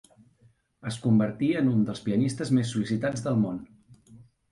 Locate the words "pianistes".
2.05-2.53